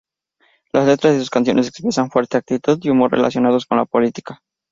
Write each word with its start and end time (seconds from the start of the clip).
Las 0.73 0.87
letras 0.87 1.13
de 1.13 1.19
sus 1.19 1.29
canciones 1.29 1.67
expresan 1.67 2.09
fuerte 2.09 2.35
actitud 2.35 2.79
y 2.81 2.89
humor 2.89 3.11
relacionados 3.11 3.67
con 3.67 3.77
la 3.77 3.85
política. 3.85 4.41